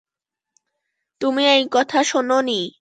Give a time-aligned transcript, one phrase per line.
[1.21, 2.61] তুমি এই কথা শুনো নি?